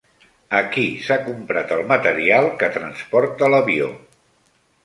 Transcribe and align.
A 0.59 0.61
qui 0.75 0.85
s'ha 1.07 1.17
comprat 1.27 1.75
el 1.77 1.85
material 1.93 2.49
que 2.63 2.73
transporta 2.79 3.55
l'avió? 3.55 3.93